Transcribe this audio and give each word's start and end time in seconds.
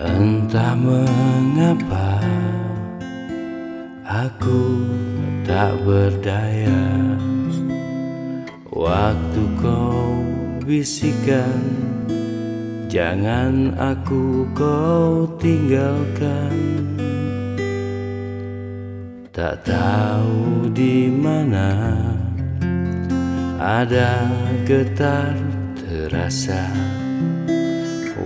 Entah 0.00 0.74
mengapa 0.74 2.18
aku 4.02 4.82
tak 5.46 5.78
berdaya. 5.86 6.82
Waktu 8.70 9.42
kau 9.60 10.18
bisikan 10.66 11.90
Jangan 12.90 13.78
aku 13.78 14.50
kau 14.50 15.22
tinggalkan. 15.38 16.50
Tak 19.30 19.62
tahu 19.62 20.66
di 20.74 21.06
mana 21.06 22.02
ada 23.62 24.26
getar 24.66 25.38
terasa. 25.78 26.66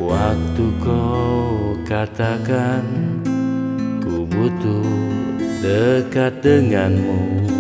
Waktu 0.01 0.65
kau 0.81 1.77
katakan 1.85 2.89
ku 4.01 4.25
butuh 4.25 4.89
dekat 5.61 6.41
denganmu. 6.41 7.53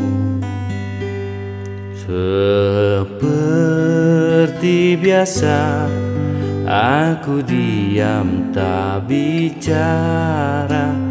Seperti 2.00 3.36
biasa 4.96 5.84
Aku 6.64 7.44
diam 7.44 8.48
tak 8.56 9.04
bicara 9.04 11.03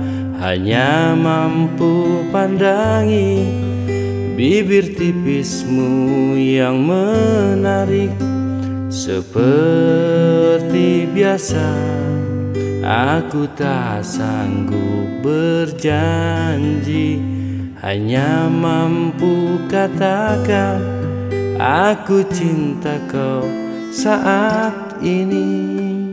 Hanya 0.44 1.16
mampu 1.16 2.19
pandangi 2.27 3.47
Bibir 4.36 4.91
tipismu 4.91 6.35
yang 6.35 6.83
menarik. 6.83 8.11
Seperti 8.91 9.47
biasa 11.16 11.63
Aku 12.83 13.47
tak 13.55 14.03
sanggup 14.03 15.23
berjanji. 15.23 17.23
Hanya 17.80 18.52
mampu 18.52 19.63
katakan 19.72 20.83
Aku 21.55 22.19
cinta 22.28 23.00
kau 23.07 23.47
saat 23.95 25.00
ini 25.00 26.03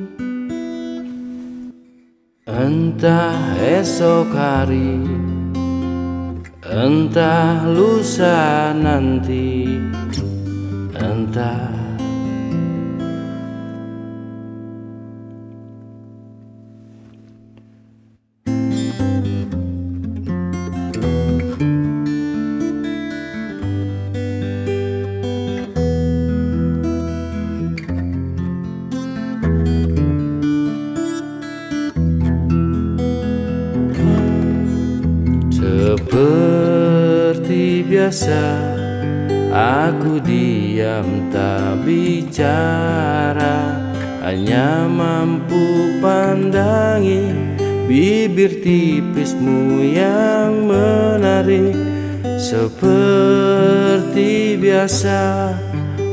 Entah 2.71 3.59
esok 3.59 4.31
hari 4.31 5.03
Entah 6.63 7.67
lusa 7.67 8.71
nanti 8.71 9.75
Entah 10.95 11.90
biasa. 37.91 38.43
Aku 39.51 40.23
diam 40.23 41.27
tak 41.35 41.83
bicara. 41.83 43.83
Hanya 44.23 44.87
mampu 44.87 45.99
pandangi 45.99 47.35
Bibir 47.91 48.63
tipismu 48.63 49.83
yang 49.83 50.71
menarik. 50.71 51.75
Seperti 52.39 52.95
biasa 54.55 55.51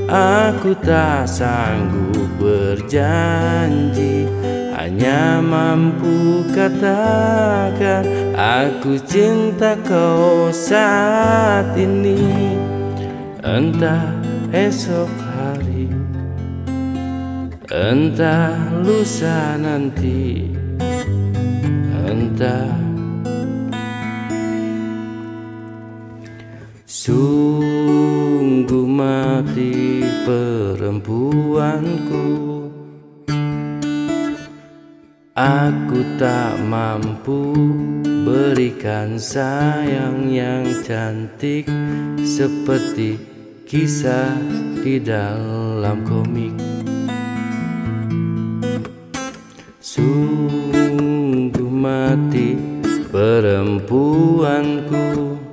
Aku 0.07 0.71
tak 0.79 1.27
sanggup 1.27 2.31
berjanji 2.39 4.23
Hanya 4.71 5.43
mampu 5.43 6.47
katakan 6.55 8.07
Aku 8.31 8.95
cinta 9.03 9.75
kau 9.83 10.47
saat 10.47 11.75
ini. 11.75 12.55
Entah 13.43 14.15
esok 14.55 15.11
hari 15.35 15.91
Entah 17.67 18.55
lusa 18.87 19.59
nanti 19.59 20.55
Entah 22.07 22.71
Sungguh 26.87 28.87
mati 28.87 29.86
perempuanku. 30.27 32.27
Aku 35.37 36.01
tak 36.19 36.57
mampu 36.67 37.53
berikan 38.25 39.21
sayang 39.21 40.33
yang 40.33 40.65
cantik 40.83 41.69
Seperti 42.19 43.15
kisah 43.63 44.35
di 44.83 44.99
dalam 44.99 46.03
komik. 46.03 46.51
Sungguh 49.79 51.71
mati 51.71 52.59
perempuanku 53.07 55.46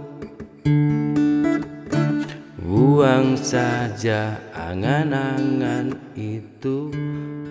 Buang 3.05 3.37
saja 3.37 4.33
angan-angan 4.57 5.93
itu 6.17 6.89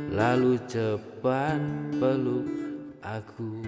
Lalu 0.09 0.57
cepat 0.65 1.61
peluk 2.01 2.49
aku 3.05 3.61